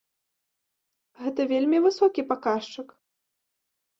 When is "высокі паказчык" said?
1.85-2.87